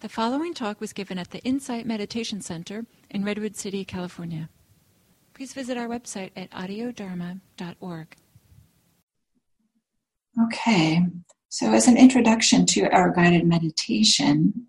The 0.00 0.08
following 0.08 0.54
talk 0.54 0.80
was 0.80 0.94
given 0.94 1.18
at 1.18 1.30
the 1.30 1.40
Insight 1.40 1.84
Meditation 1.84 2.40
Center 2.40 2.86
in 3.10 3.22
Redwood 3.22 3.54
City, 3.54 3.84
California. 3.84 4.48
Please 5.34 5.52
visit 5.52 5.76
our 5.76 5.88
website 5.88 6.30
at 6.34 6.50
audiodharma.org. 6.52 8.16
Okay, 10.42 11.02
so 11.50 11.72
as 11.72 11.86
an 11.86 11.98
introduction 11.98 12.64
to 12.64 12.88
our 12.90 13.10
guided 13.10 13.46
meditation, 13.46 14.66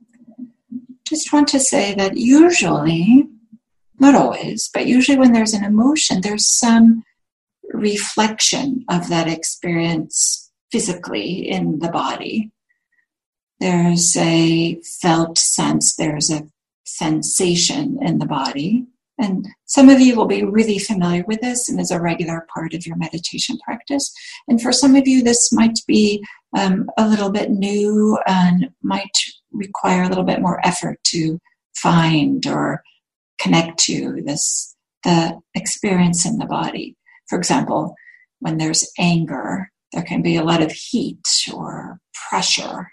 just 1.08 1.32
want 1.32 1.48
to 1.48 1.62
say 1.62 1.96
that 1.96 2.18
usually, 2.18 3.30
not 4.02 4.16
always, 4.16 4.70
but 4.74 4.86
usually 4.86 5.18
when 5.18 5.32
there's 5.32 5.54
an 5.54 5.64
emotion, 5.64 6.20
there's 6.20 6.50
some 6.50 7.04
reflection 7.72 8.84
of 8.90 9.08
that 9.08 9.30
experience 9.30 10.52
physically 10.74 11.50
in 11.50 11.80
the 11.80 11.90
body 11.90 12.52
there's 13.62 14.18
a 14.18 14.82
felt 15.02 15.38
sense, 15.38 15.96
there's 15.96 16.32
a 16.32 16.48
sensation 16.84 18.00
in 18.02 18.18
the 18.18 18.26
body. 18.26 18.88
And 19.20 19.48
some 19.66 19.88
of 19.88 20.02
you 20.02 20.16
will 20.16 20.26
be 20.26 20.44
really 20.44 20.80
familiar 20.80 21.24
with 21.28 21.42
this 21.42 21.70
and 21.70 21.80
is 21.80 21.92
a 21.92 22.02
regular 22.02 22.48
part 22.52 22.74
of 22.74 22.88
your 22.88 22.96
meditation 22.96 23.60
practice. 23.64 24.12
And 24.48 24.60
for 24.60 24.72
some 24.72 24.96
of 24.96 25.08
you, 25.08 25.24
this 25.24 25.54
might 25.54 25.80
be 25.88 26.26
um, 26.58 26.90
a 26.98 27.08
little 27.08 27.30
bit 27.30 27.52
new 27.52 28.18
and 28.26 28.72
might 28.82 29.16
require 29.52 30.04
a 30.04 30.10
little 30.10 30.24
bit 30.24 30.42
more 30.42 30.60
effort 30.66 30.98
to 31.06 31.40
find 31.76 32.48
or 32.48 32.82
connect 33.40 33.78
to 33.82 34.22
this 34.26 34.76
the 35.04 35.40
experience 35.56 36.26
in 36.26 36.38
the 36.38 36.46
body. 36.46 36.96
For 37.28 37.38
example, 37.38 37.96
when 38.40 38.58
there's 38.58 38.92
anger, 38.98 39.72
there 39.94 40.04
can 40.04 40.22
be 40.24 40.36
a 40.36 40.44
lot 40.44 40.62
of 40.64 40.72
heat 40.72 41.28
or 41.54 42.00
pressure 42.30 42.92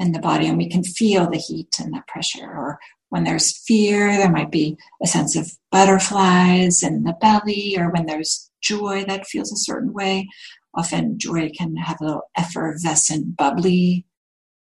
in 0.00 0.12
the 0.12 0.18
body 0.18 0.46
and 0.46 0.56
we 0.56 0.68
can 0.68 0.82
feel 0.82 1.28
the 1.28 1.36
heat 1.36 1.78
and 1.78 1.92
the 1.92 2.02
pressure. 2.08 2.46
Or 2.46 2.78
when 3.10 3.24
there's 3.24 3.56
fear 3.66 4.16
there 4.16 4.30
might 4.30 4.50
be 4.50 4.76
a 5.02 5.06
sense 5.06 5.36
of 5.36 5.52
butterflies 5.70 6.82
in 6.82 7.04
the 7.04 7.14
belly 7.20 7.76
or 7.78 7.90
when 7.90 8.06
there's 8.06 8.50
joy 8.62 9.04
that 9.06 9.26
feels 9.26 9.52
a 9.52 9.56
certain 9.56 9.92
way. 9.92 10.28
Often 10.74 11.18
joy 11.18 11.50
can 11.56 11.76
have 11.76 11.98
a 12.00 12.04
little 12.04 12.22
effervescent 12.36 13.36
bubbly 13.36 14.06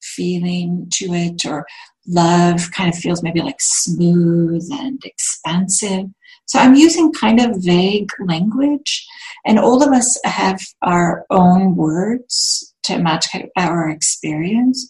feeling 0.01 0.87
to 0.93 1.13
it 1.13 1.45
or 1.45 1.65
love 2.07 2.71
kind 2.71 2.93
of 2.93 2.99
feels 2.99 3.23
maybe 3.23 3.41
like 3.41 3.59
smooth 3.59 4.67
and 4.71 5.01
expansive. 5.05 6.05
So 6.45 6.59
i'm 6.59 6.73
using 6.73 7.13
kind 7.13 7.39
of 7.39 7.63
vague 7.63 8.09
language 8.25 9.05
and 9.45 9.59
all 9.59 9.83
of 9.83 9.93
us 9.93 10.19
have 10.23 10.59
our 10.81 11.25
own 11.29 11.75
words 11.75 12.73
to 12.83 12.97
match 12.97 13.27
our 13.55 13.89
experience 13.89 14.89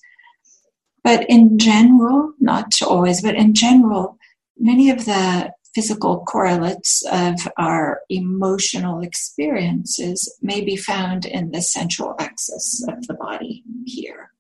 but 1.04 1.30
in 1.30 1.58
general, 1.58 2.34
not 2.40 2.82
always, 2.82 3.22
but 3.22 3.36
in 3.36 3.54
general, 3.54 4.18
many 4.58 4.90
of 4.90 5.06
the 5.06 5.52
physical 5.74 6.26
correlates 6.26 7.06
of 7.12 7.48
our 7.58 8.02
emotional 8.10 9.02
experiences 9.02 10.38
may 10.42 10.62
be 10.62 10.76
found 10.76 11.26
in 11.26 11.52
the 11.52 11.62
central 11.62 12.16
axis 12.20 12.86
of 12.90 13.06
the 13.08 13.14
body 13.14 13.64
here. 13.86 14.32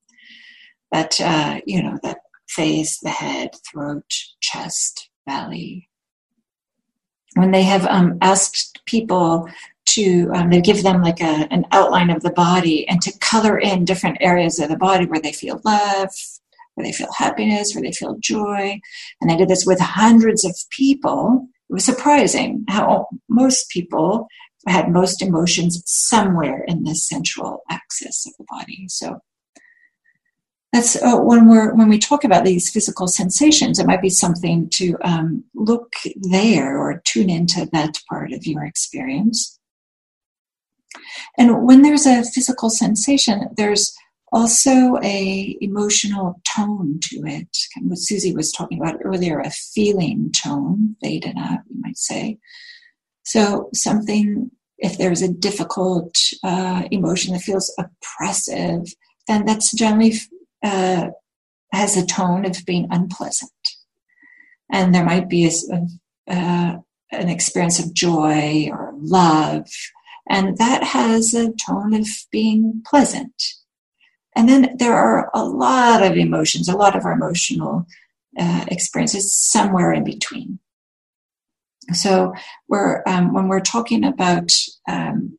That, 0.92 1.22
uh, 1.22 1.62
you 1.66 1.84
know, 1.84 2.00
that 2.04 2.18
face, 2.50 3.00
the 3.00 3.10
head, 3.10 3.52
throat, 3.72 4.12
chest, 4.42 5.10
belly. 5.26 5.88
When 7.36 7.52
they 7.52 7.64
have 7.64 7.86
um, 7.86 8.18
asked 8.22 8.82
people 8.86 9.48
to 9.86 10.30
um, 10.34 10.50
they 10.50 10.62
give 10.62 10.84
them 10.84 11.02
like 11.02 11.22
a, 11.22 11.48
an 11.52 11.66
outline 11.72 12.10
of 12.10 12.22
the 12.22 12.32
body 12.32 12.88
and 12.88 13.02
to 13.02 13.18
color 13.20 13.58
in 13.58 13.86
different 13.86 14.18
areas 14.20 14.60
of 14.60 14.70
the 14.70 14.78
body 14.78 15.06
where 15.06 15.22
they 15.22 15.32
feel 15.32 15.62
love 15.64 16.12
where 16.80 16.88
they 16.88 16.94
feel 16.94 17.12
happiness, 17.18 17.74
where 17.76 17.82
they 17.84 17.92
feel 17.92 18.18
joy. 18.20 18.80
And 19.20 19.30
I 19.30 19.36
did 19.36 19.50
this 19.50 19.66
with 19.66 19.80
hundreds 19.82 20.46
of 20.46 20.56
people. 20.72 21.48
It 21.70 21.74
was 21.74 21.84
surprising 21.84 22.64
how 22.70 23.08
most 23.28 23.70
people 23.70 24.28
had 24.66 24.90
most 24.92 25.22
emotions 25.22 25.84
somewhere 25.86 26.64
in 26.68 26.84
this 26.84 27.08
central 27.08 27.64
axis 27.70 28.26
of 28.26 28.34
the 28.38 28.46
body. 28.50 28.86
So 28.88 29.20
that's 30.72 30.96
uh, 31.02 31.18
when 31.18 31.50
we're 31.50 31.74
when 31.74 31.90
we 31.90 31.98
talk 31.98 32.24
about 32.24 32.46
these 32.46 32.70
physical 32.70 33.08
sensations, 33.08 33.78
it 33.78 33.88
might 33.88 34.02
be 34.02 34.10
something 34.10 34.70
to 34.76 34.96
um, 35.02 35.44
look 35.56 35.94
there 36.16 36.78
or 36.78 37.02
tune 37.06 37.30
into 37.30 37.68
that 37.74 38.00
part 38.10 38.32
of 38.32 38.46
your 38.46 38.64
experience. 38.64 39.60
And 41.38 41.66
when 41.66 41.82
there's 41.82 42.06
a 42.06 42.24
physical 42.24 42.70
sensation, 42.70 43.50
there's 43.58 43.96
also 44.32 44.98
a 45.04 45.58
emotional 45.62 46.42
tone 46.56 47.00
to 47.04 47.24
it. 47.26 47.58
What 47.82 47.98
susie 47.98 48.34
was 48.34 48.52
talking 48.52 48.80
about 48.80 49.00
earlier 49.04 49.40
a 49.40 49.50
feeling 49.50 50.32
tone 50.32 50.96
vedana 51.04 51.64
you 51.70 51.82
might 51.82 51.98
say. 51.98 52.38
So 53.24 53.70
something 53.74 54.52
if 54.78 54.98
there's 54.98 55.22
a 55.22 55.32
difficult 55.32 56.16
uh, 56.44 56.84
emotion 56.92 57.34
that 57.34 57.42
feels 57.42 57.74
oppressive 57.78 58.94
then 59.28 59.46
that's 59.46 59.74
generally 59.74 60.14
uh, 60.64 61.08
has 61.72 61.96
a 61.96 62.06
tone 62.06 62.46
of 62.46 62.66
being 62.66 62.88
unpleasant. 62.90 63.52
And 64.72 64.94
there 64.94 65.06
might 65.06 65.30
be 65.30 65.46
a, 65.46 66.32
uh, 66.32 66.78
an 67.12 67.30
experience 67.30 67.80
of 67.80 67.94
joy 67.94 68.70
or 68.72 68.94
love 68.98 69.68
and 70.30 70.58
that 70.58 70.84
has 70.84 71.34
a 71.34 71.52
tone 71.54 71.94
of 71.94 72.08
being 72.32 72.84
pleasant 72.86 73.34
and 74.40 74.48
then 74.48 74.78
there 74.78 74.96
are 74.96 75.30
a 75.34 75.44
lot 75.44 76.02
of 76.02 76.16
emotions, 76.16 76.70
a 76.70 76.78
lot 76.78 76.96
of 76.96 77.04
our 77.04 77.12
emotional 77.12 77.86
uh, 78.40 78.64
experiences 78.70 79.34
somewhere 79.34 79.92
in 79.92 80.06
between. 80.06 80.60
So 81.92 82.32
we're, 82.70 83.04
um, 83.06 83.34
when 83.34 83.50
we're 83.50 83.60
talking 83.60 84.06
about 84.06 84.54
um, 84.88 85.38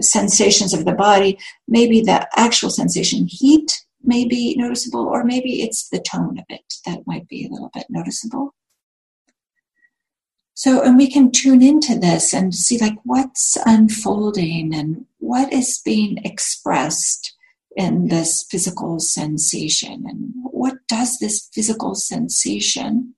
sensations 0.00 0.74
of 0.74 0.84
the 0.84 0.94
body, 0.94 1.38
maybe 1.68 2.00
the 2.00 2.26
actual 2.36 2.70
sensation 2.70 3.28
heat 3.28 3.84
may 4.02 4.26
be 4.26 4.56
noticeable, 4.56 5.06
or 5.06 5.22
maybe 5.22 5.62
it's 5.62 5.88
the 5.88 6.00
tone 6.00 6.36
of 6.36 6.44
it 6.48 6.74
that 6.86 7.06
might 7.06 7.28
be 7.28 7.46
a 7.46 7.52
little 7.52 7.70
bit 7.72 7.86
noticeable. 7.88 8.52
So, 10.54 10.82
and 10.82 10.96
we 10.96 11.08
can 11.08 11.30
tune 11.30 11.62
into 11.62 11.96
this 11.96 12.34
and 12.34 12.52
see 12.52 12.78
like 12.80 12.98
what's 13.04 13.56
unfolding 13.64 14.74
and 14.74 15.06
what 15.18 15.52
is 15.52 15.80
being 15.84 16.18
expressed 16.24 17.36
in 17.76 18.08
this 18.08 18.44
physical 18.50 18.98
sensation? 18.98 20.04
And 20.06 20.32
what 20.50 20.74
does 20.88 21.18
this 21.18 21.48
physical 21.52 21.94
sensation 21.94 23.14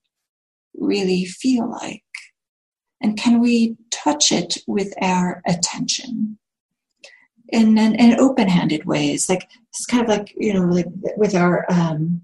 really 0.74 1.24
feel 1.24 1.70
like? 1.70 2.02
And 3.00 3.16
can 3.16 3.40
we 3.40 3.76
touch 3.90 4.30
it 4.30 4.58
with 4.66 4.94
our 5.02 5.42
attention 5.46 6.38
in 7.48 7.76
an, 7.78 7.94
in 7.96 8.18
open-handed 8.20 8.84
ways? 8.84 9.28
Like 9.28 9.48
it's 9.70 9.86
kind 9.86 10.02
of 10.02 10.08
like 10.08 10.32
you 10.36 10.54
know 10.54 10.66
like 10.66 10.86
with 11.16 11.34
our 11.34 11.66
um, 11.70 12.22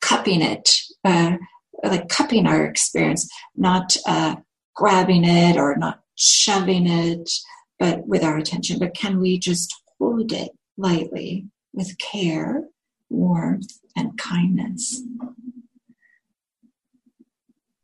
cupping 0.00 0.42
it 0.42 0.80
uh, 1.04 1.36
like 1.84 2.08
cupping 2.08 2.46
our 2.46 2.64
experience 2.64 3.30
not 3.56 3.96
uh, 4.06 4.36
grabbing 4.74 5.24
it 5.24 5.56
or 5.56 5.76
not 5.76 6.00
shoving 6.16 6.86
it 6.88 7.30
but 7.78 8.06
with 8.06 8.22
our 8.22 8.36
attention. 8.36 8.78
But 8.78 8.94
can 8.94 9.20
we 9.20 9.38
just 9.38 9.74
hold 9.98 10.32
it 10.32 10.50
lightly 10.80 11.46
with 11.72 11.98
care, 11.98 12.64
warmth, 13.08 13.72
and 13.96 14.16
kindness. 14.18 15.02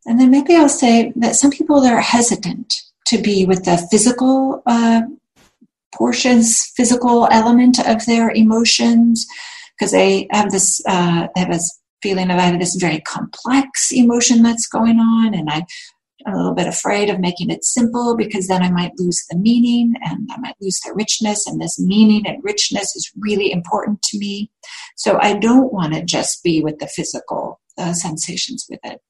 And 0.06 0.20
then 0.20 0.30
maybe 0.30 0.54
I'll 0.54 0.68
say 0.68 1.12
that 1.16 1.36
some 1.36 1.50
people 1.50 1.84
are 1.84 2.00
hesitant 2.00 2.74
to 3.06 3.18
be 3.18 3.44
with 3.44 3.64
the 3.64 3.76
physical 3.90 4.62
uh, 4.66 5.02
portions, 5.94 6.66
physical 6.76 7.28
element 7.30 7.78
of 7.86 8.04
their 8.06 8.30
emotions, 8.30 9.26
because 9.76 9.92
they 9.92 10.28
have 10.30 10.50
this 10.50 10.80
uh, 10.86 11.28
they 11.34 11.40
have 11.40 11.52
this 11.52 11.80
feeling 12.02 12.30
of 12.30 12.38
I 12.38 12.42
have 12.42 12.60
this 12.60 12.76
very 12.76 13.00
complex 13.00 13.90
emotion 13.92 14.42
that's 14.42 14.66
going 14.66 14.98
on, 14.98 15.34
and 15.34 15.48
I 15.50 15.66
a 16.26 16.36
little 16.36 16.54
bit 16.54 16.66
afraid 16.66 17.08
of 17.08 17.20
making 17.20 17.50
it 17.50 17.64
simple 17.64 18.16
because 18.16 18.48
then 18.48 18.62
I 18.62 18.70
might 18.70 18.98
lose 18.98 19.24
the 19.30 19.36
meaning 19.38 19.94
and 20.02 20.28
I 20.30 20.38
might 20.38 20.56
lose 20.60 20.80
the 20.80 20.92
richness. 20.92 21.46
And 21.46 21.60
this 21.60 21.78
meaning 21.78 22.26
and 22.26 22.42
richness 22.42 22.96
is 22.96 23.10
really 23.16 23.52
important 23.52 24.02
to 24.02 24.18
me. 24.18 24.50
So 24.96 25.18
I 25.20 25.38
don't 25.38 25.72
want 25.72 25.94
to 25.94 26.04
just 26.04 26.42
be 26.42 26.62
with 26.62 26.78
the 26.78 26.88
physical 26.88 27.60
uh, 27.78 27.92
sensations 27.92 28.66
with 28.68 28.80
it. 28.82 29.00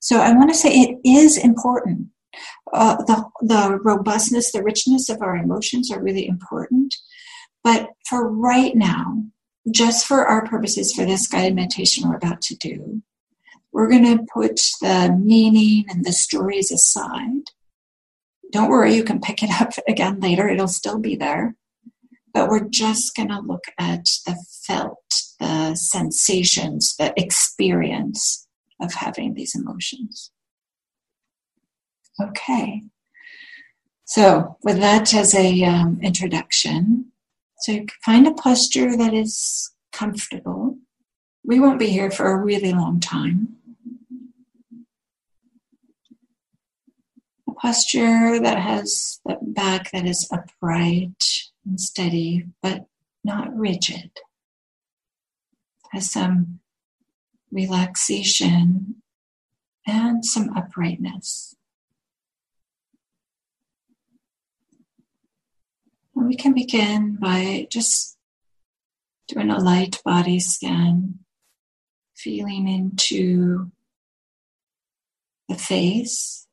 So 0.00 0.20
I 0.20 0.32
want 0.32 0.50
to 0.50 0.56
say 0.56 0.70
it 0.70 0.98
is 1.04 1.36
important. 1.36 2.08
Uh, 2.72 2.96
the, 2.96 3.24
the 3.40 3.78
robustness, 3.82 4.52
the 4.52 4.62
richness 4.62 5.08
of 5.08 5.22
our 5.22 5.36
emotions 5.36 5.90
are 5.90 6.02
really 6.02 6.28
important. 6.28 6.94
But 7.64 7.88
for 8.08 8.30
right 8.30 8.76
now, 8.76 9.24
just 9.70 10.06
for 10.06 10.26
our 10.26 10.46
purposes 10.46 10.92
for 10.92 11.04
this 11.04 11.26
guided 11.26 11.56
meditation 11.56 12.08
we're 12.08 12.16
about 12.16 12.40
to 12.42 12.54
do, 12.56 13.02
we're 13.76 13.90
going 13.90 14.16
to 14.16 14.24
put 14.32 14.58
the 14.80 15.14
meaning 15.22 15.84
and 15.90 16.02
the 16.02 16.10
stories 16.10 16.72
aside. 16.72 17.50
Don't 18.50 18.70
worry, 18.70 18.94
you 18.94 19.04
can 19.04 19.20
pick 19.20 19.42
it 19.42 19.50
up 19.60 19.74
again 19.86 20.18
later, 20.18 20.48
it'll 20.48 20.66
still 20.66 20.98
be 20.98 21.14
there. 21.14 21.56
but 22.32 22.48
we're 22.48 22.70
just 22.70 23.14
going 23.14 23.28
to 23.28 23.40
look 23.40 23.64
at 23.78 24.06
the 24.24 24.34
felt, 24.66 25.04
the 25.38 25.74
sensations, 25.74 26.96
the 26.98 27.12
experience 27.18 28.48
of 28.80 28.94
having 28.94 29.34
these 29.34 29.54
emotions. 29.54 30.30
Okay. 32.18 32.82
So, 34.06 34.56
with 34.62 34.78
that 34.78 35.12
as 35.12 35.34
a 35.34 35.64
um, 35.64 36.00
introduction, 36.02 37.12
so 37.58 37.84
find 38.02 38.26
a 38.26 38.32
posture 38.32 38.96
that 38.96 39.12
is 39.12 39.70
comfortable. 39.92 40.78
We 41.44 41.60
won't 41.60 41.78
be 41.78 41.88
here 41.88 42.10
for 42.10 42.30
a 42.30 42.42
really 42.42 42.72
long 42.72 43.00
time. 43.00 43.55
Posture 47.56 48.40
that 48.40 48.58
has 48.58 49.20
the 49.24 49.38
back 49.42 49.90
that 49.92 50.06
is 50.06 50.28
upright 50.30 51.22
and 51.64 51.80
steady, 51.80 52.46
but 52.62 52.86
not 53.24 53.54
rigid. 53.56 54.10
Has 55.92 56.10
some 56.12 56.60
relaxation 57.50 59.02
and 59.86 60.24
some 60.24 60.50
uprightness. 60.56 61.56
And 66.14 66.26
we 66.26 66.36
can 66.36 66.54
begin 66.54 67.16
by 67.16 67.68
just 67.70 68.16
doing 69.28 69.50
a 69.50 69.58
light 69.58 70.00
body 70.04 70.40
scan, 70.40 71.20
feeling 72.14 72.68
into 72.68 73.70
the 75.48 75.56
face, 75.56 76.45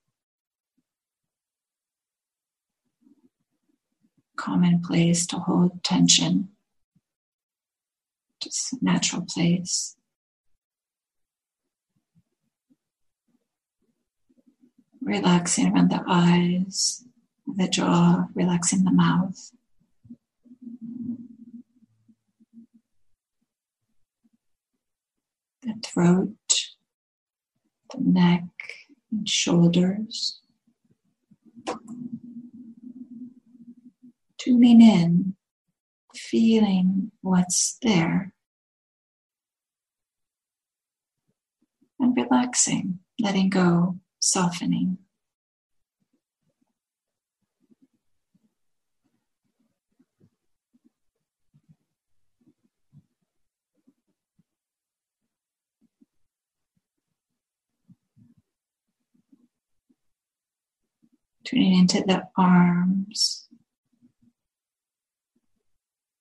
common 4.44 4.82
place 4.82 5.26
to 5.26 5.38
hold 5.38 5.82
tension, 5.84 6.50
just 8.42 8.74
a 8.74 8.78
natural 8.82 9.22
place. 9.22 9.96
Relaxing 15.02 15.72
around 15.72 15.92
the 15.92 16.04
eyes, 16.08 17.06
the 17.48 17.70
jaw, 17.70 18.26
relaxing 18.34 18.84
the 18.84 18.92
mouth. 18.92 19.52
The 25.62 25.76
throat, 25.86 26.36
the 27.94 28.02
neck, 28.02 28.44
and 29.10 29.28
shoulders. 29.28 30.42
Tuning 34.44 34.82
in, 34.82 35.36
feeling 36.14 37.14
what's 37.22 37.78
there, 37.82 38.34
and 41.98 42.14
relaxing, 42.14 43.00
letting 43.22 43.50
go, 43.50 44.00
softening. 44.20 44.98
Tuning 61.46 61.80
into 61.80 62.04
the 62.06 62.28
arms, 62.38 63.43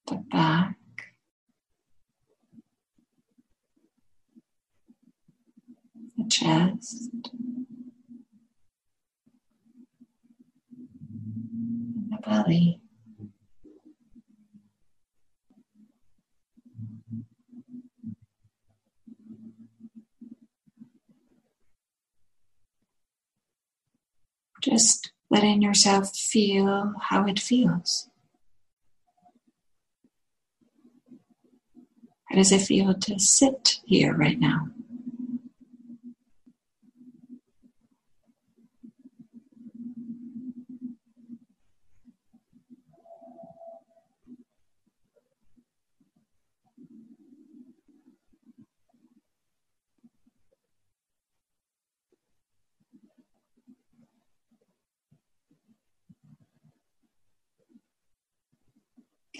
the 0.07 0.17
back, 0.31 0.77
the 6.17 6.29
chest, 6.29 7.11
the 12.11 12.19
belly. 12.25 12.81
Just 24.63 25.11
letting 25.29 25.61
yourself 25.61 26.15
feel 26.17 26.95
how 27.01 27.27
it 27.27 27.41
feels. 27.41 28.12
How 32.32 32.38
does 32.38 32.50
it 32.50 32.62
feel 32.62 32.94
to 32.94 33.19
sit 33.19 33.81
here 33.84 34.14
right 34.17 34.40
now? 34.40 34.69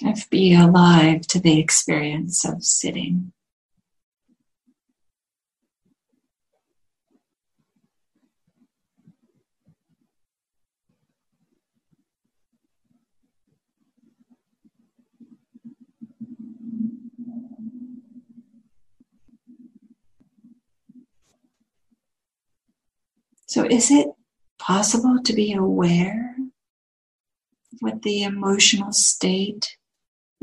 Of 0.01 0.29
be 0.31 0.55
alive 0.55 1.27
to 1.29 1.41
the 1.41 1.59
experience 1.59 2.45
of 2.45 2.65
sitting. 2.65 3.33
So, 23.47 23.65
is 23.65 23.91
it 23.91 24.09
possible 24.59 25.23
to 25.23 25.33
be 25.35 25.53
aware 25.53 26.35
of 27.71 27.79
what 27.81 28.01
the 28.01 28.23
emotional 28.23 28.93
state 28.93 29.77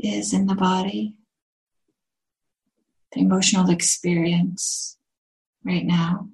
is 0.02 0.32
in 0.32 0.46
the 0.46 0.54
body, 0.54 1.14
the 3.12 3.20
emotional 3.20 3.70
experience 3.70 4.96
right 5.64 5.84
now. 5.84 6.28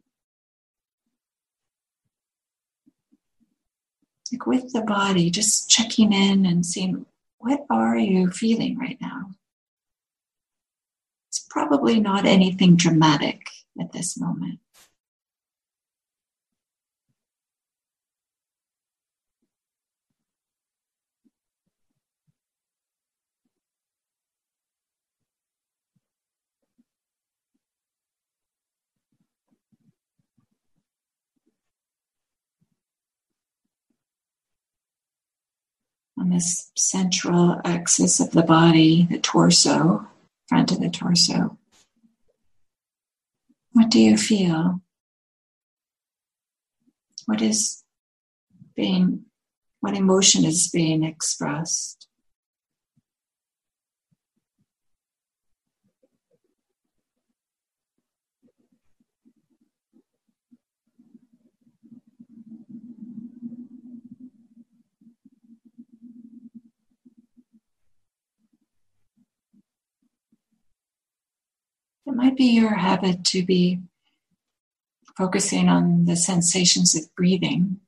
Like 4.33 4.47
with 4.47 4.73
the 4.73 4.83
body, 4.83 5.31
just 5.31 5.71
checking 5.71 6.13
in 6.13 6.47
and 6.47 6.67
seeing 6.67 7.07
what 7.39 7.65
are 7.71 7.97
you 7.97 8.31
feeling 8.31 8.77
right 8.79 8.99
now? 9.01 9.31
It's 11.29 11.47
probably 11.49 12.01
not 12.01 12.27
anything 12.27 12.77
dramatic 12.77 13.47
at 13.81 13.93
this 13.93 14.19
moment. 14.19 14.59
On 36.19 36.31
this 36.31 36.71
central 36.77 37.61
axis 37.65 38.21
of 38.21 38.31
the 38.31 38.43
body, 38.43 39.07
the 39.11 39.19
torso, 39.19 40.07
front 40.49 40.73
of 40.73 40.81
the 40.81 40.91
torso. 40.91 41.59
What 43.73 43.91
do 43.91 44.01
you 44.01 44.17
feel? 44.17 44.81
What 47.27 47.43
is 47.43 47.83
being, 48.75 49.27
what 49.81 49.97
emotion 49.97 50.45
is 50.45 50.69
being 50.69 51.03
expressed? 51.03 52.06
It 72.07 72.15
might 72.15 72.37
be 72.37 72.45
your 72.45 72.77
habit 72.77 73.25
to 73.27 73.45
be 73.45 73.81
focusing 75.19 75.69
on 75.69 76.05
the 76.05 76.17
sensations 76.17 76.95
of 76.95 77.15
breathing. 77.17 77.81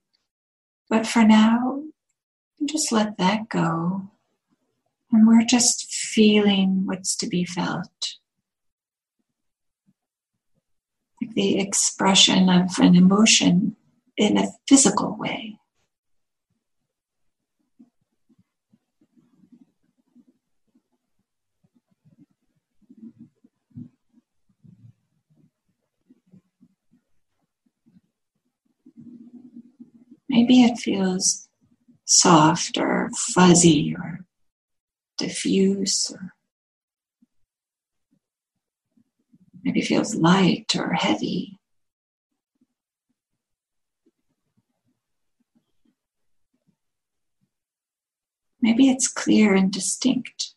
But 0.91 1.07
for 1.07 1.25
now, 1.25 1.83
just 2.67 2.93
let 2.93 3.19
that 3.19 3.49
go 3.49 4.11
And 5.11 5.27
we're 5.27 5.45
just 5.45 5.93
feeling 5.93 6.83
what's 6.85 7.17
to 7.17 7.27
be 7.27 7.45
felt. 7.45 8.17
Like 11.21 11.35
the 11.35 11.59
expression 11.59 12.49
of 12.49 12.79
an 12.79 12.95
emotion 12.95 13.77
in 14.17 14.37
a 14.37 14.53
physical 14.69 15.17
way. 15.17 15.58
Maybe 30.29 30.63
it 30.63 30.79
feels 30.79 31.49
soft 32.05 32.79
or 32.79 33.11
fuzzy 33.15 33.95
or 33.97 34.21
diffuse 35.17 36.11
or 36.15 36.33
maybe 39.63 39.83
feels 39.83 40.15
light 40.15 40.75
or 40.77 40.93
heavy. 40.93 41.59
Maybe 48.61 48.91
it's 48.91 49.09
clear 49.09 49.55
and 49.55 49.73
distinct. 49.73 50.55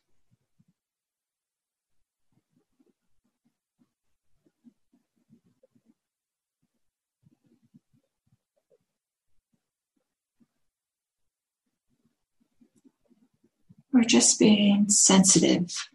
We're 13.93 14.03
just 14.03 14.39
being 14.39 14.89
sensitive 14.89 15.89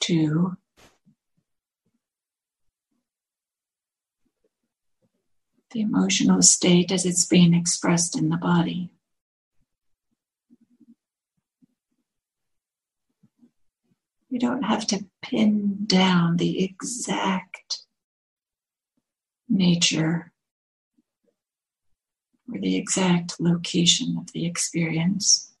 to 0.00 0.56
the 5.72 5.80
emotional 5.80 6.42
state 6.42 6.92
as 6.92 7.04
it's 7.04 7.26
being 7.26 7.54
expressed 7.54 8.16
in 8.16 8.28
the 8.28 8.36
body. 8.36 8.90
We 14.30 14.38
don't 14.38 14.62
have 14.62 14.86
to 14.88 15.04
pin 15.20 15.84
down 15.86 16.36
the 16.36 16.62
exact 16.64 17.80
nature 19.48 20.32
or 22.50 22.58
the 22.58 22.76
exact 22.76 23.40
location 23.40 24.16
of 24.18 24.32
the 24.32 24.46
experience. 24.46 25.51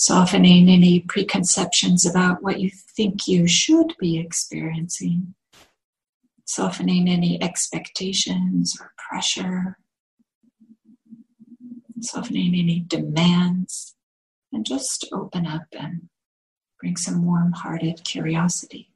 Softening 0.00 0.70
any 0.70 0.98
preconceptions 0.98 2.06
about 2.06 2.42
what 2.42 2.58
you 2.58 2.70
think 2.70 3.28
you 3.28 3.46
should 3.46 3.94
be 3.98 4.18
experiencing, 4.18 5.34
softening 6.46 7.06
any 7.06 7.40
expectations 7.42 8.78
or 8.80 8.94
pressure, 8.96 9.76
softening 12.00 12.54
any 12.54 12.82
demands, 12.86 13.94
and 14.50 14.64
just 14.64 15.06
open 15.12 15.46
up 15.46 15.66
and 15.78 16.08
bring 16.80 16.96
some 16.96 17.22
warm 17.22 17.52
hearted 17.52 18.02
curiosity. 18.02 18.89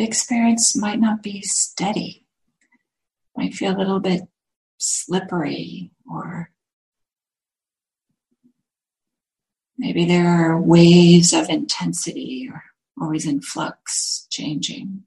The 0.00 0.06
experience 0.06 0.74
might 0.74 0.98
not 0.98 1.22
be 1.22 1.42
steady, 1.42 2.24
might 3.36 3.52
feel 3.52 3.76
a 3.76 3.76
little 3.76 4.00
bit 4.00 4.22
slippery, 4.78 5.90
or 6.10 6.50
maybe 9.76 10.06
there 10.06 10.26
are 10.26 10.58
waves 10.58 11.34
of 11.34 11.50
intensity 11.50 12.48
or 12.50 12.62
always 12.98 13.26
in 13.26 13.42
flux, 13.42 14.26
changing. 14.30 15.02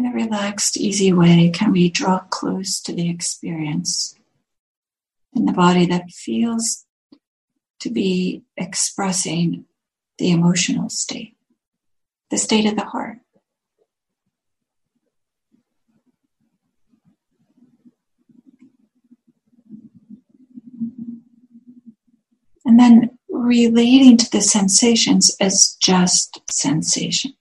In 0.00 0.06
a 0.06 0.12
relaxed, 0.12 0.78
easy 0.78 1.12
way, 1.12 1.50
can 1.52 1.72
we 1.72 1.90
draw 1.90 2.20
close 2.20 2.80
to 2.80 2.92
the 2.94 3.10
experience 3.10 4.14
in 5.34 5.44
the 5.44 5.52
body 5.52 5.84
that 5.84 6.10
feels 6.10 6.86
to 7.80 7.90
be 7.90 8.42
expressing 8.56 9.66
the 10.16 10.30
emotional 10.30 10.88
state, 10.88 11.36
the 12.30 12.38
state 12.38 12.64
of 12.64 12.76
the 12.76 12.86
heart? 12.86 13.18
And 22.64 22.80
then 22.80 23.18
relating 23.28 24.16
to 24.16 24.30
the 24.30 24.40
sensations 24.40 25.36
as 25.38 25.76
just 25.78 26.40
sensations. 26.50 27.34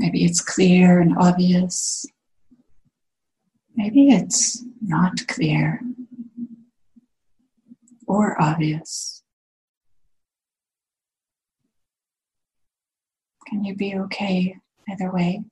Maybe 0.00 0.24
it's 0.24 0.40
clear 0.40 0.98
and 0.98 1.14
obvious. 1.18 2.06
Maybe 3.76 4.08
it's 4.08 4.64
not 4.80 5.26
clear 5.28 5.82
or 8.06 8.40
obvious. 8.40 9.22
Can 13.46 13.62
you 13.62 13.76
be 13.76 13.94
okay 13.94 14.56
either 14.88 15.12
way? 15.12 15.44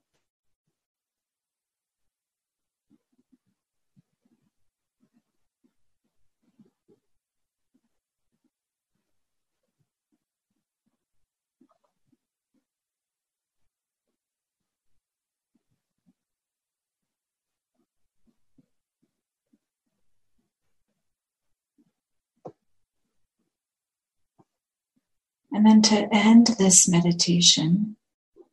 And 25.59 25.67
then 25.67 25.81
to 25.81 26.07
end 26.15 26.47
this 26.57 26.87
meditation, 26.87 27.97
you 28.37 28.45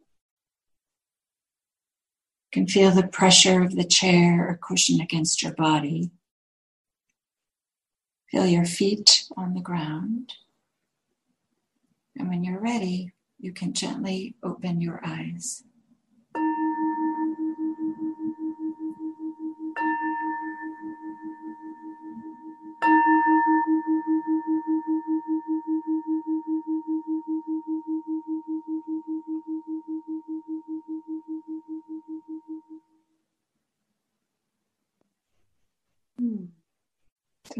can 2.50 2.66
feel 2.66 2.90
the 2.90 3.06
pressure 3.06 3.62
of 3.62 3.76
the 3.76 3.84
chair 3.84 4.48
or 4.48 4.58
cushion 4.60 5.00
against 5.00 5.40
your 5.40 5.54
body. 5.54 6.10
Feel 8.32 8.46
your 8.46 8.64
feet 8.64 9.22
on 9.36 9.54
the 9.54 9.60
ground. 9.60 10.32
And 12.18 12.28
when 12.28 12.42
you're 12.42 12.58
ready, 12.58 13.12
you 13.38 13.52
can 13.52 13.72
gently 13.72 14.34
open 14.42 14.80
your 14.80 15.00
eyes. 15.06 15.62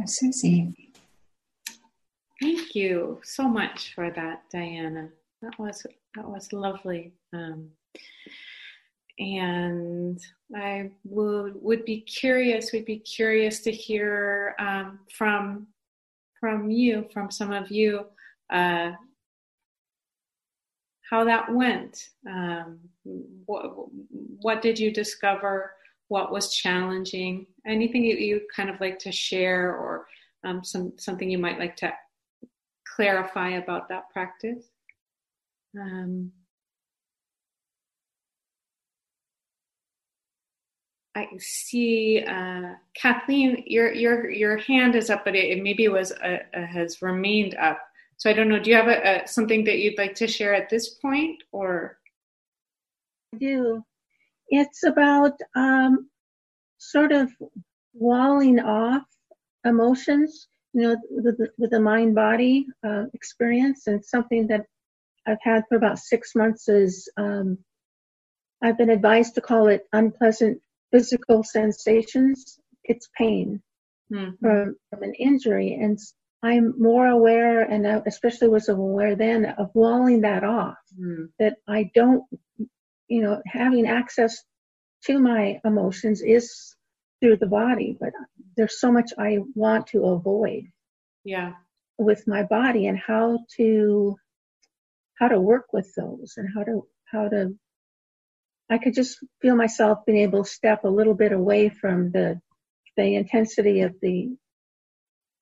Susie. 0.05 0.93
Thank 2.41 2.75
you 2.75 3.21
so 3.25 3.49
much 3.49 3.95
for 3.95 4.11
that, 4.11 4.43
Diana. 4.53 5.09
That 5.43 5.59
was 5.59 5.87
that 6.15 6.29
was 6.29 6.53
lovely. 6.53 7.13
Um, 7.33 7.71
and 9.19 10.21
I 10.55 10.91
would 11.05 11.55
would 11.63 11.85
be 11.85 12.03
curious. 12.03 12.73
We'd 12.73 12.85
be 12.85 12.99
curious 12.99 13.61
to 13.61 13.73
hear 13.73 14.55
um, 14.59 15.01
from 15.13 15.69
from 16.39 16.71
you, 16.71 17.09
from 17.13 17.31
some 17.31 17.53
of 17.53 17.71
you, 17.71 18.07
uh, 18.51 18.93
how 21.09 21.25
that 21.25 21.51
went. 21.53 22.11
Um, 22.29 22.81
what 23.05 23.73
what 24.41 24.61
did 24.61 24.79
you 24.79 24.93
discover? 24.93 25.73
What 26.09 26.33
was 26.33 26.55
challenging 26.55 27.47
anything 27.67 28.05
you, 28.05 28.17
you 28.17 28.41
kind 28.55 28.71
of 28.71 28.81
like 28.81 28.99
to 28.99 29.13
share 29.13 29.75
or 29.75 30.07
um, 30.45 30.63
some 30.65 30.93
something 30.99 31.31
you 31.31 31.39
might 31.39 31.59
like 31.59 31.77
to 31.77 31.93
clarify 32.95 33.51
about 33.51 33.89
that 33.89 34.09
practice 34.11 34.65
um, 35.79 36.33
I 41.17 41.29
see 41.39 42.23
uh, 42.29 42.75
Kathleen, 42.95 43.65
your 43.67 43.91
your 43.95 44.31
your 44.31 44.59
hand 44.59 44.95
is 44.95 45.09
up, 45.09 45.25
but 45.25 45.35
it, 45.35 45.59
it 45.59 45.63
maybe 45.63 45.89
was 45.89 46.13
uh, 46.13 46.39
uh, 46.55 46.67
has 46.67 47.01
remained 47.01 47.55
up. 47.57 47.81
So 48.19 48.29
I 48.29 48.35
don't 48.35 48.51
know. 48.51 48.59
Do 48.59 48.71
you 48.71 48.77
have 48.77 48.89
a, 48.89 49.23
a, 49.23 49.27
something 49.27 49.65
that 49.65 49.79
you'd 49.79 49.97
like 49.97 50.15
to 50.17 50.27
share 50.27 50.55
at 50.55 50.69
this 50.69 50.91
point, 50.91 51.43
or? 51.53 51.99
I 53.35 53.39
do. 53.39 53.83
It's 54.49 54.85
about 54.85 55.33
um, 55.55 56.09
sort 56.79 57.13
of 57.13 57.31
walling 57.95 58.61
off 58.61 59.03
emotions, 59.65 60.49
you 60.73 60.83
know, 60.83 60.97
with 61.11 61.39
the, 61.39 61.49
with 61.59 61.71
the 61.71 61.81
mind 61.81 62.15
body 62.15 62.67
uh, 62.87 63.05
experience. 63.15 63.87
And 63.87 64.05
something 64.05 64.49
that 64.49 64.67
I've 65.27 65.43
had 65.43 65.65
for 65.69 65.77
about 65.77 65.99
six 65.99 66.35
months 66.35 66.69
is 66.69 67.09
um, 67.17 67.59
I've 68.63 68.79
been 68.79 68.91
advised 68.91 69.35
to 69.35 69.41
call 69.41 69.69
it 69.69 69.87
unpleasant 69.93 70.61
physical 70.93 71.43
sensations. 71.43 72.59
It's 72.85 73.09
pain 73.17 73.63
mm-hmm. 74.13 74.31
from, 74.41 74.77
from 74.91 75.03
an 75.03 75.15
injury. 75.15 75.79
And 75.81 75.99
I'm 76.43 76.75
more 76.79 77.07
aware, 77.07 77.63
and 77.63 77.87
I 77.87 78.03
especially 78.07 78.49
was 78.49 78.69
aware 78.69 79.17
then, 79.17 79.47
of 79.47 79.71
walling 79.75 80.21
that 80.21 80.45
off. 80.45 80.77
Mm. 80.99 81.31
That 81.39 81.57
I 81.67 81.91
don't 81.95 82.25
you 83.09 83.23
know, 83.23 83.43
having 83.47 83.87
access 83.87 84.43
to 85.05 85.19
my 85.19 85.61
emotions 85.65 86.23
is 86.23 86.75
through 87.21 87.37
the 87.37 87.47
body, 87.47 87.97
but 87.99 88.13
there's 88.57 88.81
so 88.81 88.93
much 88.93 89.11
I 89.19 89.39
want 89.55 89.89
to 89.89 90.05
avoid. 90.05 90.65
Yeah. 91.25 91.53
With 91.99 92.27
my 92.27 92.43
body 92.43 92.87
and 92.87 92.99
how 92.99 93.41
to 93.57 94.17
how 95.19 95.29
to 95.29 95.41
work 95.41 95.67
with 95.73 95.93
those 95.95 96.35
and 96.37 96.49
how 96.55 96.63
to 96.63 96.87
how 97.11 97.29
to 97.29 97.55
I 98.69 98.79
could 98.79 98.95
just 98.95 99.19
feel 99.41 99.57
myself 99.57 100.05
being 100.05 100.19
able 100.19 100.45
to 100.45 100.51
step 100.51 100.85
a 100.85 100.89
little 100.89 101.15
bit 101.15 101.33
away 101.33 101.69
from 101.69 102.11
the 102.11 102.41
the 102.97 103.15
intensity 103.15 103.83
of 103.83 103.95
the 104.03 104.37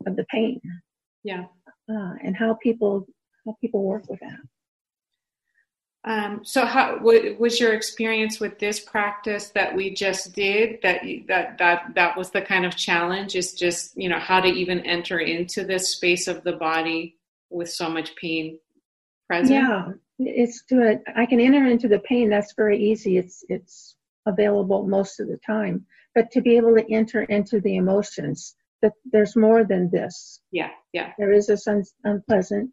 of 0.07 0.17
the 0.17 0.25
pain. 0.31 0.61
Yeah. 1.23 1.47
Uh, 1.89 2.15
and 2.23 2.37
how 2.37 2.55
people 2.55 3.07
how 3.45 3.57
people 3.61 3.83
work 3.83 4.09
with 4.09 4.21
that. 4.21 4.39
Um, 6.07 6.41
so, 6.45 6.67
how 6.67 6.99
what 6.99 7.39
was 7.39 7.59
your 7.59 7.73
experience 7.73 8.39
with 8.39 8.59
this 8.59 8.79
practice 8.79 9.49
that 9.51 9.75
we 9.75 9.95
just 9.95 10.35
did? 10.35 10.81
That 10.83 11.03
that 11.29 11.57
that 11.59 11.95
that 11.95 12.17
was 12.17 12.31
the 12.31 12.43
kind 12.43 12.67
of 12.67 12.77
challenge. 12.77 13.35
Is 13.35 13.55
just 13.55 13.97
you 13.97 14.11
know 14.11 14.19
how 14.19 14.41
to 14.41 14.49
even 14.49 14.81
enter 14.81 15.19
into 15.19 15.65
this 15.65 15.89
space 15.89 16.29
of 16.29 16.45
the 16.45 16.53
body 16.53 17.17
with 17.49 17.71
so 17.71 17.89
much 17.89 18.15
pain 18.17 18.59
present. 19.29 19.51
Yeah, 19.51 19.93
it's 20.19 20.63
to 20.67 21.01
I 21.17 21.25
can 21.25 21.41
enter 21.41 21.67
into 21.67 21.89
the 21.89 22.01
pain. 22.01 22.29
That's 22.29 22.53
very 22.55 22.79
easy. 22.79 23.17
It's 23.17 23.43
it's 23.49 23.97
available 24.27 24.87
most 24.87 25.21
of 25.21 25.29
the 25.29 25.39
time. 25.39 25.87
But 26.15 26.31
to 26.33 26.43
be 26.43 26.59
able 26.59 26.75
to 26.77 26.85
enter 26.93 27.23
into 27.23 27.61
the 27.63 27.77
emotions, 27.77 28.55
that 28.83 28.93
there's 29.11 29.37
more 29.37 29.65
than 29.65 29.89
this. 29.91 30.41
Yeah, 30.51 30.71
yeah. 30.93 31.13
There 31.19 31.33
is 31.33 31.47
this 31.47 31.67
un- 31.67 31.83
unpleasant, 32.05 32.71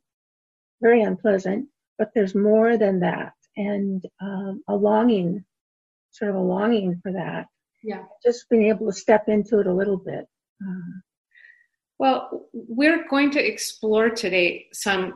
very 0.81 1.01
unpleasant 1.01 1.69
but 2.01 2.09
there's 2.15 2.33
more 2.33 2.77
than 2.77 2.99
that. 3.01 3.33
And 3.57 4.03
um, 4.19 4.63
a 4.67 4.73
longing 4.73 5.45
sort 6.09 6.31
of 6.31 6.35
a 6.35 6.39
longing 6.39 6.99
for 7.03 7.11
that. 7.11 7.45
Yeah. 7.83 8.05
Just 8.25 8.49
being 8.49 8.69
able 8.69 8.87
to 8.87 8.91
step 8.91 9.25
into 9.27 9.59
it 9.59 9.67
a 9.67 9.73
little 9.73 9.97
bit. 9.97 10.25
Uh, 10.65 10.97
well 11.99 12.47
we're 12.53 13.07
going 13.07 13.29
to 13.29 13.47
explore 13.47 14.09
today 14.09 14.65
some 14.73 15.13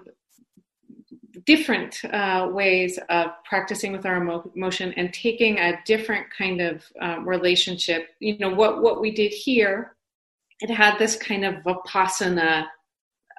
different 1.48 2.06
uh, 2.06 2.50
ways 2.52 3.00
of 3.10 3.32
practicing 3.50 3.91
with 3.91 4.06
our 4.06 4.17
emotion 4.56 4.93
and 4.95 5.12
taking 5.12 5.58
a 5.58 5.80
different 5.88 6.28
kind 6.38 6.62
of 6.62 6.86
um, 7.02 7.28
relationship. 7.28 8.10
You 8.19 8.38
know 8.38 8.54
what 8.54 8.84
what 8.84 9.02
we 9.02 9.10
did 9.10 9.32
here 9.32 9.95
it 10.62 10.69
had 10.69 10.98
this 11.00 11.15
kind 11.15 11.43
of 11.45 11.56
vipassana 11.63 12.67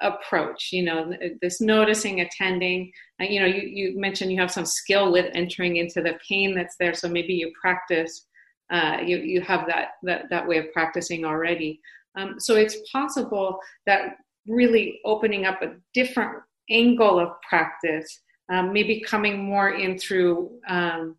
approach 0.01 0.69
you 0.71 0.83
know 0.83 1.11
this 1.41 1.59
noticing 1.59 2.21
attending 2.21 2.91
uh, 3.19 3.25
you 3.25 3.39
know 3.39 3.47
you, 3.47 3.61
you 3.61 3.99
mentioned 3.99 4.31
you 4.31 4.39
have 4.39 4.51
some 4.51 4.65
skill 4.65 5.11
with 5.11 5.25
entering 5.33 5.77
into 5.77 6.01
the 6.01 6.13
pain 6.27 6.53
that's 6.53 6.75
there 6.79 6.93
so 6.93 7.09
maybe 7.09 7.33
you 7.33 7.51
practice 7.59 8.27
uh, 8.69 8.97
you, 9.03 9.17
you 9.17 9.41
have 9.41 9.65
that, 9.67 9.91
that 10.03 10.23
that 10.29 10.47
way 10.47 10.57
of 10.57 10.71
practicing 10.73 11.25
already. 11.25 11.79
Um, 12.17 12.39
so 12.39 12.55
it's 12.55 12.77
possible 12.91 13.59
that 13.85 14.17
really 14.47 14.99
opening 15.05 15.45
up 15.45 15.61
a 15.61 15.75
different 15.93 16.41
angle 16.69 17.19
of 17.19 17.29
practice 17.47 18.21
um, 18.49 18.71
maybe 18.73 19.01
coming 19.01 19.43
more 19.43 19.71
in 19.71 19.97
through 19.97 20.51
um, 20.67 21.15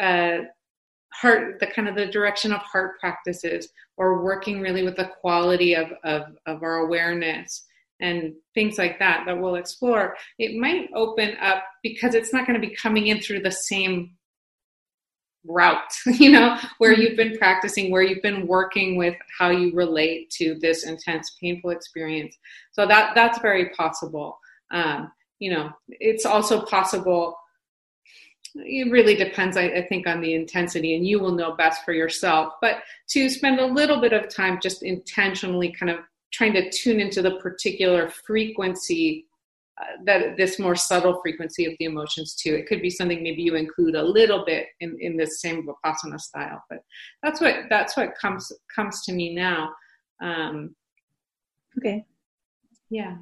uh, 0.00 0.38
heart 1.12 1.58
the 1.60 1.66
kind 1.66 1.88
of 1.88 1.94
the 1.94 2.06
direction 2.06 2.52
of 2.52 2.60
heart 2.60 2.98
practices 3.00 3.68
or 3.96 4.24
working 4.24 4.60
really 4.60 4.82
with 4.82 4.96
the 4.96 5.10
quality 5.20 5.74
of, 5.74 5.88
of, 6.04 6.22
of 6.46 6.62
our 6.62 6.78
awareness 6.78 7.66
and 8.02 8.34
things 8.54 8.76
like 8.76 8.98
that 8.98 9.24
that 9.26 9.40
we'll 9.40 9.54
explore, 9.54 10.16
it 10.38 10.60
might 10.60 10.90
open 10.94 11.36
up 11.40 11.62
because 11.82 12.14
it's 12.14 12.32
not 12.32 12.46
going 12.46 12.60
to 12.60 12.66
be 12.66 12.74
coming 12.74 13.06
in 13.06 13.20
through 13.20 13.40
the 13.40 13.50
same 13.50 14.10
route, 15.44 15.92
you 16.06 16.30
know, 16.30 16.58
where 16.78 16.92
you've 16.92 17.16
been 17.16 17.38
practicing, 17.38 17.90
where 17.90 18.02
you've 18.02 18.22
been 18.22 18.46
working 18.46 18.96
with 18.96 19.14
how 19.38 19.50
you 19.50 19.72
relate 19.74 20.30
to 20.30 20.56
this 20.60 20.84
intense, 20.84 21.36
painful 21.40 21.70
experience. 21.70 22.36
So 22.72 22.86
that 22.86 23.14
that's 23.14 23.38
very 23.38 23.70
possible. 23.70 24.38
Um, 24.72 25.10
you 25.38 25.52
know, 25.52 25.70
it's 25.88 26.26
also 26.26 26.62
possible. 26.62 27.36
It 28.54 28.90
really 28.92 29.14
depends, 29.14 29.56
I, 29.56 29.64
I 29.64 29.86
think, 29.88 30.06
on 30.06 30.20
the 30.20 30.34
intensity, 30.34 30.94
and 30.94 31.06
you 31.06 31.20
will 31.20 31.32
know 31.32 31.56
best 31.56 31.84
for 31.84 31.92
yourself. 31.92 32.54
But 32.60 32.82
to 33.10 33.30
spend 33.30 33.60
a 33.60 33.66
little 33.66 34.00
bit 34.00 34.12
of 34.12 34.28
time 34.28 34.58
just 34.62 34.82
intentionally 34.82 35.72
kind 35.72 35.90
of 35.90 36.00
trying 36.32 36.52
to 36.54 36.70
tune 36.70 37.00
into 37.00 37.22
the 37.22 37.36
particular 37.36 38.08
frequency 38.08 39.26
uh, 39.80 39.84
that 40.04 40.36
this 40.36 40.58
more 40.58 40.76
subtle 40.76 41.18
frequency 41.22 41.64
of 41.64 41.72
the 41.78 41.86
emotions 41.86 42.34
too. 42.34 42.54
It 42.54 42.66
could 42.66 42.82
be 42.82 42.90
something 42.90 43.22
maybe 43.22 43.42
you 43.42 43.54
include 43.54 43.94
a 43.94 44.02
little 44.02 44.44
bit 44.44 44.66
in, 44.80 44.96
in 45.00 45.16
this 45.16 45.40
same 45.40 45.66
vipassana 45.66 46.20
style, 46.20 46.62
but 46.68 46.80
that's 47.22 47.40
what 47.40 47.54
that's 47.70 47.96
what 47.96 48.14
comes 48.18 48.52
comes 48.74 49.02
to 49.04 49.12
me 49.12 49.34
now. 49.34 49.70
Um, 50.22 50.74
okay. 51.78 52.04
Yeah. 52.90 53.16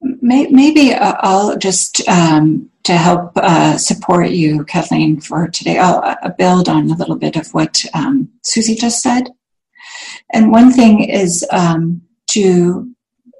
Maybe 0.00 0.94
uh, 0.94 1.16
I'll 1.20 1.56
just 1.56 2.06
um, 2.08 2.70
to 2.84 2.96
help 2.96 3.32
uh, 3.36 3.76
support 3.76 4.30
you, 4.30 4.64
Kathleen, 4.64 5.20
for 5.20 5.48
today. 5.48 5.78
I'll 5.78 6.02
uh, 6.04 6.28
build 6.38 6.68
on 6.68 6.90
a 6.90 6.94
little 6.94 7.16
bit 7.16 7.34
of 7.34 7.52
what 7.52 7.84
um, 7.94 8.28
Susie 8.44 8.76
just 8.76 9.02
said. 9.02 9.30
And 10.32 10.52
one 10.52 10.72
thing 10.72 11.02
is 11.02 11.44
um, 11.50 12.02
to 12.30 12.90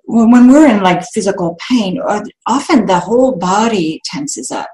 when 0.05 0.53
we're 0.53 0.69
in 0.69 0.83
like 0.83 1.03
physical 1.13 1.59
pain, 1.69 1.99
often 2.47 2.87
the 2.87 3.01
whole 3.01 3.37
body 3.37 4.01
tenses 4.05 4.51
up. 4.51 4.69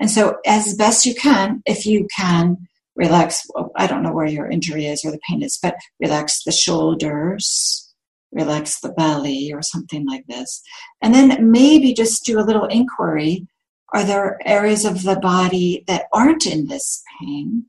And 0.00 0.10
so, 0.10 0.36
as 0.46 0.74
best 0.74 1.04
you 1.04 1.14
can, 1.14 1.62
if 1.66 1.84
you 1.84 2.08
can 2.16 2.56
relax, 2.96 3.46
I 3.76 3.86
don't 3.86 4.02
know 4.02 4.12
where 4.12 4.26
your 4.26 4.50
injury 4.50 4.86
is 4.86 5.04
or 5.04 5.10
the 5.10 5.20
pain 5.28 5.42
is, 5.42 5.58
but 5.62 5.76
relax 6.00 6.42
the 6.42 6.52
shoulders, 6.52 7.94
relax 8.32 8.80
the 8.80 8.92
belly, 8.92 9.52
or 9.52 9.62
something 9.62 10.06
like 10.06 10.24
this. 10.26 10.62
And 11.02 11.14
then 11.14 11.50
maybe 11.50 11.92
just 11.92 12.24
do 12.24 12.38
a 12.38 12.42
little 12.42 12.66
inquiry 12.66 13.46
are 13.92 14.04
there 14.04 14.38
areas 14.46 14.84
of 14.84 15.02
the 15.02 15.16
body 15.16 15.84
that 15.86 16.06
aren't 16.12 16.46
in 16.46 16.66
this 16.66 17.02
pain? 17.20 17.66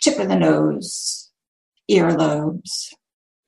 Tip 0.00 0.18
of 0.18 0.28
the 0.28 0.36
nose, 0.36 1.30
earlobes, 1.90 2.94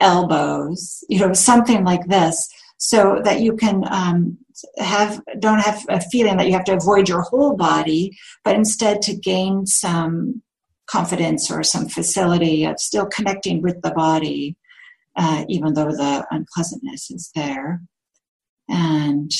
elbows, 0.02 1.04
you 1.08 1.18
know, 1.20 1.32
something 1.32 1.84
like 1.84 2.06
this, 2.08 2.48
so 2.76 3.20
that 3.24 3.40
you 3.40 3.56
can 3.56 3.84
um, 3.90 4.36
have 4.78 5.20
don't 5.38 5.60
have 5.60 5.84
a 5.88 6.00
feeling 6.00 6.36
that 6.36 6.46
you 6.46 6.52
have 6.52 6.64
to 6.64 6.74
avoid 6.74 7.08
your 7.08 7.22
whole 7.22 7.56
body, 7.56 8.16
but 8.44 8.56
instead 8.56 9.00
to 9.02 9.16
gain 9.16 9.66
some 9.66 10.42
confidence 10.86 11.50
or 11.50 11.62
some 11.62 11.88
facility 11.88 12.64
of 12.64 12.78
still 12.78 13.06
connecting 13.06 13.62
with 13.62 13.80
the 13.82 13.92
body, 13.92 14.56
uh, 15.16 15.44
even 15.48 15.74
though 15.74 15.92
the 15.92 16.26
unpleasantness 16.30 17.10
is 17.10 17.30
there. 17.34 17.80
And 18.68 19.30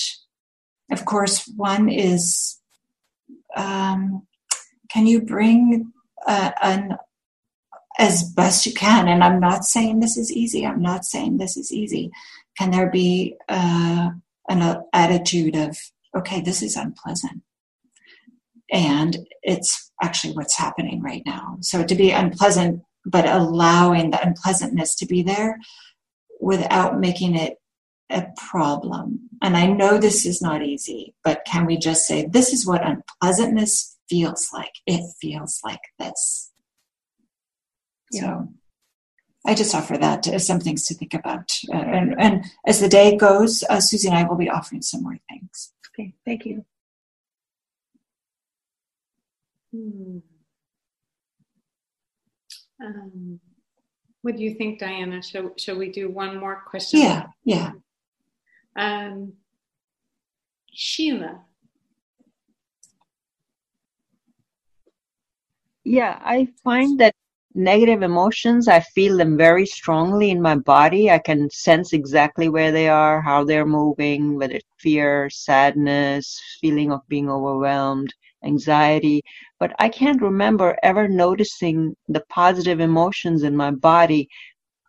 of 0.91 1.05
course, 1.05 1.51
one 1.57 1.89
is 1.89 2.59
um, 3.57 4.27
can 4.91 5.07
you 5.07 5.21
bring 5.23 5.93
uh, 6.27 6.53
an 6.63 6.97
as 7.99 8.23
best 8.23 8.67
you 8.67 8.73
can. 8.73 9.09
And 9.09 9.23
I'm 9.23 9.41
not 9.41 9.65
saying 9.65 10.01
this 10.01 10.17
is 10.17 10.33
easy. 10.33 10.67
I'm 10.67 10.83
not 10.83 11.05
saying 11.05 11.39
this 11.39 11.57
is 11.57 11.73
easy. 11.73 12.11
Can 12.59 12.71
there 12.71 12.91
be 12.91 13.37
uh, 13.49 14.11
an 14.49 14.63
uh, 14.63 14.83
attitude 14.93 15.57
of, 15.57 15.77
okay, 16.17 16.41
this 16.41 16.63
is 16.63 16.77
unpleasant? 16.77 17.43
And 18.71 19.19
it's 19.43 19.91
actually 20.03 20.35
what's 20.35 20.57
happening 20.57 21.03
right 21.03 21.23
now. 21.27 21.59
So 21.61 21.85
to 21.85 21.95
be 21.95 22.11
unpleasant, 22.11 22.83
but 23.05 23.27
allowing 23.27 24.11
the 24.11 24.23
unpleasantness 24.23 24.95
to 24.97 25.07
be 25.07 25.23
there 25.23 25.59
without 26.41 26.99
making 26.99 27.37
it 27.37 27.59
a 28.11 28.27
problem. 28.37 29.29
And 29.43 29.57
I 29.57 29.67
know 29.67 29.99
this 29.99 30.25
is 30.25 30.41
not 30.41 30.63
easy, 30.63 31.15
but 31.25 31.45
can 31.47 31.67
we 31.67 31.77
just 31.77 32.07
say, 32.07 32.27
this 32.27 32.53
is 32.53 32.67
what 32.67 32.87
unpleasantness 32.87 33.97
feels 34.09 34.49
like? 34.53 34.73
It 34.87 35.03
feels 35.21 35.61
like 35.65 35.81
this 35.99 36.52
so 38.13 38.49
I 39.45 39.55
just 39.55 39.75
offer 39.75 39.97
that 39.99 40.29
as 40.29 40.47
some 40.47 40.61
things 40.61 40.87
to 40.87 40.95
think 40.95 41.15
about. 41.15 41.51
Uh, 41.73 41.77
and, 41.77 42.15
and, 42.21 42.45
as 42.67 42.81
the 42.81 42.89
day 42.89 43.17
goes, 43.17 43.65
uh, 43.69 43.81
Susie 43.81 44.09
and 44.09 44.17
I 44.17 44.25
will 44.25 44.37
be 44.37 44.49
offering 44.49 44.83
some 44.83 45.03
more 45.03 45.19
things. 45.29 45.73
Okay, 45.89 46.15
thank 46.25 46.47
you. 46.47 46.65
Hmm. 49.75 50.19
Um, 52.85 53.41
what 54.23 54.37
do 54.37 54.43
you 54.43 54.55
think, 54.55 54.79
Diana? 54.79 55.23
Shall, 55.23 55.53
shall 55.57 55.77
we 55.77 55.91
do 55.91 56.09
one 56.09 56.39
more 56.39 56.63
question? 56.67 57.01
Yeah, 57.01 57.27
yeah. 57.45 57.73
Um, 58.77 59.35
Sheila. 60.73 61.41
Yeah, 65.85 66.19
I 66.25 66.49
find 66.63 67.01
that 67.01 67.15
negative 67.55 68.03
emotions, 68.03 68.69
I 68.69 68.81
feel 68.81 69.17
them 69.17 69.37
very 69.37 69.67
strongly 69.67 70.31
in 70.31 70.41
my 70.41 70.57
body. 70.57 71.11
I 71.11 71.19
can 71.19 71.51
sense 71.51 71.93
exactly 71.93 72.49
where 72.49 72.73
they 72.73 72.89
are, 72.89 73.21
how 73.21 73.45
they're 73.45 73.67
moving, 73.67 74.37
whether 74.37 74.55
it's 74.55 74.67
fear, 74.79 75.29
sadness, 75.31 76.41
feeling 76.61 76.93
of 76.93 77.07
being 77.09 77.31
overwhelmed, 77.31 78.13
anxiety. 78.45 79.23
But 79.61 79.73
I 79.79 79.89
can't 79.89 80.23
remember 80.23 80.77
ever 80.83 81.09
noticing 81.09 81.95
the 82.09 82.25
positive 82.29 82.81
emotions 82.81 83.43
in 83.43 83.57
my 83.57 83.71
body. 83.71 84.29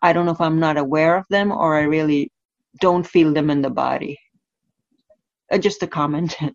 I 0.02 0.12
don't 0.12 0.26
know 0.26 0.32
if 0.32 0.40
I'm 0.40 0.60
not 0.60 0.76
aware 0.76 1.16
of 1.16 1.24
them 1.30 1.52
or 1.52 1.76
I 1.76 1.82
really 1.82 2.30
don't 2.80 3.06
feel 3.06 3.32
them 3.32 3.50
in 3.50 3.62
the 3.62 3.70
body. 3.70 4.18
Uh, 5.50 5.58
just 5.58 5.82
a 5.82 5.86
comment. 5.86 6.36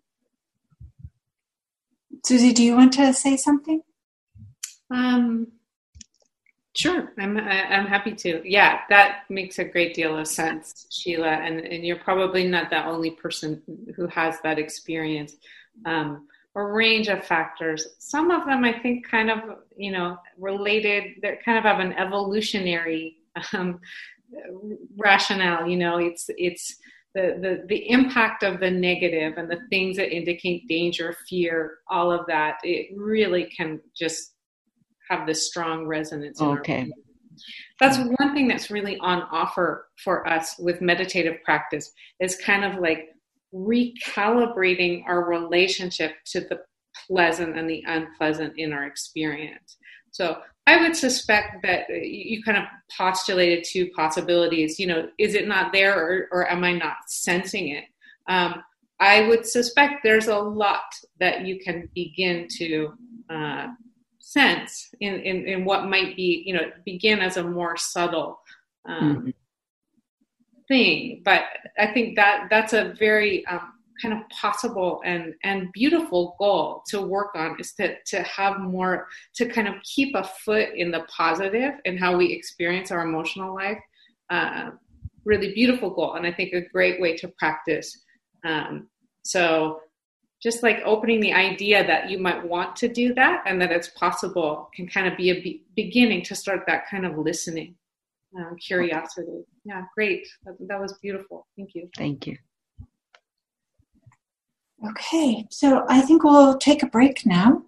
Susie, 2.24 2.52
do 2.52 2.62
you 2.62 2.76
want 2.76 2.92
to 2.94 3.12
say 3.14 3.36
something? 3.36 3.80
Um, 4.90 5.46
Sure, 6.76 7.12
I'm 7.18 7.36
I'm 7.36 7.86
happy 7.86 8.14
to. 8.14 8.42
Yeah, 8.48 8.80
that 8.90 9.22
makes 9.28 9.58
a 9.58 9.64
great 9.64 9.92
deal 9.92 10.16
of 10.16 10.28
sense, 10.28 10.86
Sheila, 10.90 11.28
and 11.28 11.58
and 11.60 11.84
you're 11.84 11.98
probably 11.98 12.46
not 12.46 12.70
the 12.70 12.84
only 12.86 13.10
person 13.10 13.60
who 13.96 14.06
has 14.06 14.38
that 14.44 14.58
experience. 14.58 15.34
Um, 15.84 16.28
a 16.54 16.62
range 16.62 17.08
of 17.08 17.24
factors. 17.24 17.86
Some 17.98 18.30
of 18.30 18.44
them, 18.46 18.64
I 18.64 18.72
think, 18.80 19.08
kind 19.08 19.30
of 19.30 19.38
you 19.76 19.90
know 19.90 20.16
related. 20.38 21.14
They 21.22 21.38
kind 21.44 21.58
of 21.58 21.64
have 21.64 21.80
an 21.80 21.92
evolutionary 21.94 23.16
um, 23.52 23.80
rationale. 24.96 25.66
You 25.68 25.76
know, 25.76 25.98
it's 25.98 26.26
it's 26.38 26.76
the, 27.14 27.36
the 27.40 27.64
the 27.66 27.90
impact 27.90 28.44
of 28.44 28.60
the 28.60 28.70
negative 28.70 29.38
and 29.38 29.50
the 29.50 29.60
things 29.70 29.96
that 29.96 30.14
indicate 30.14 30.68
danger, 30.68 31.16
fear, 31.28 31.78
all 31.88 32.12
of 32.12 32.26
that. 32.28 32.58
It 32.62 32.96
really 32.96 33.46
can 33.46 33.80
just 33.96 34.34
have 35.10 35.26
this 35.26 35.46
strong 35.46 35.86
resonance. 35.86 36.40
okay. 36.40 36.90
That's 37.80 37.98
one 37.98 38.34
thing 38.34 38.48
that's 38.48 38.70
really 38.70 38.98
on 38.98 39.22
offer 39.32 39.88
for 39.96 40.28
us 40.28 40.56
with 40.58 40.80
meditative 40.80 41.42
practice 41.44 41.90
is 42.20 42.36
kind 42.36 42.64
of 42.64 42.80
like 42.80 43.08
recalibrating 43.54 45.04
our 45.06 45.24
relationship 45.24 46.12
to 46.26 46.40
the 46.40 46.60
pleasant 47.06 47.58
and 47.58 47.68
the 47.68 47.82
unpleasant 47.86 48.58
in 48.58 48.72
our 48.72 48.84
experience. 48.84 49.78
So 50.10 50.38
I 50.66 50.82
would 50.82 50.94
suspect 50.94 51.62
that 51.62 51.88
you 51.88 52.42
kind 52.42 52.58
of 52.58 52.64
postulated 52.96 53.64
two 53.64 53.88
possibilities. 53.96 54.78
You 54.78 54.88
know, 54.88 55.08
is 55.18 55.34
it 55.34 55.48
not 55.48 55.72
there 55.72 55.98
or, 55.98 56.28
or 56.30 56.50
am 56.50 56.62
I 56.64 56.72
not 56.72 56.96
sensing 57.08 57.68
it? 57.68 57.84
Um, 58.28 58.62
I 59.00 59.26
would 59.26 59.46
suspect 59.46 60.02
there's 60.04 60.28
a 60.28 60.36
lot 60.36 60.82
that 61.20 61.46
you 61.46 61.58
can 61.58 61.88
begin 61.94 62.46
to 62.58 62.92
uh, 63.30 63.68
sense 64.20 64.94
in, 65.00 65.14
in, 65.20 65.46
in 65.46 65.64
what 65.64 65.86
might 65.86 66.14
be, 66.14 66.42
you 66.46 66.54
know, 66.54 66.70
begin 66.84 67.20
as 67.20 67.36
a 67.36 67.42
more 67.42 67.76
subtle 67.76 68.40
um, 68.88 69.16
mm-hmm. 69.16 69.30
thing. 70.68 71.22
But 71.24 71.42
I 71.78 71.88
think 71.88 72.16
that 72.16 72.46
that's 72.50 72.72
a 72.72 72.94
very 72.98 73.44
um, 73.46 73.72
kind 74.00 74.14
of 74.14 74.28
possible 74.28 75.02
and, 75.04 75.34
and 75.42 75.72
beautiful 75.72 76.36
goal 76.38 76.82
to 76.88 77.02
work 77.02 77.30
on 77.34 77.56
is 77.58 77.72
to, 77.74 77.96
to 78.06 78.22
have 78.22 78.60
more, 78.60 79.08
to 79.34 79.46
kind 79.48 79.68
of 79.68 79.74
keep 79.82 80.14
a 80.14 80.24
foot 80.44 80.68
in 80.74 80.90
the 80.90 81.04
and 81.84 81.98
how 81.98 82.16
we 82.16 82.32
experience 82.32 82.90
our 82.90 83.02
emotional 83.02 83.54
life. 83.54 83.78
Uh, 84.30 84.70
really 85.24 85.52
beautiful 85.52 85.90
goal. 85.90 86.14
And 86.14 86.26
I 86.26 86.32
think 86.32 86.54
a 86.54 86.62
great 86.72 87.00
way 87.00 87.16
to 87.16 87.28
practice. 87.38 88.04
Um, 88.44 88.88
so 89.22 89.80
just 90.42 90.62
like 90.62 90.80
opening 90.84 91.20
the 91.20 91.32
idea 91.32 91.86
that 91.86 92.10
you 92.10 92.18
might 92.18 92.46
want 92.46 92.74
to 92.76 92.88
do 92.88 93.12
that 93.14 93.42
and 93.46 93.60
that 93.60 93.70
it's 93.70 93.88
possible 93.88 94.70
can 94.74 94.88
kind 94.88 95.06
of 95.06 95.16
be 95.16 95.30
a 95.30 95.40
be- 95.40 95.62
beginning 95.76 96.22
to 96.22 96.34
start 96.34 96.64
that 96.66 96.88
kind 96.88 97.04
of 97.04 97.18
listening 97.18 97.74
um, 98.38 98.56
curiosity. 98.56 99.44
Yeah 99.64 99.82
great. 99.94 100.26
That, 100.44 100.56
that 100.68 100.80
was 100.80 100.94
beautiful. 101.02 101.46
Thank 101.56 101.74
you. 101.74 101.88
Thank 101.96 102.26
you. 102.26 102.36
Okay 104.88 105.46
so 105.50 105.84
i 105.90 106.00
think 106.00 106.24
we'll 106.24 106.56
take 106.56 106.82
a 106.82 106.86
break 106.86 107.26
now 107.26 107.62